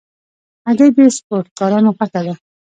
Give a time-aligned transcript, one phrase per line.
[0.67, 2.33] هګۍ د سپورټکارانو خوښه ده.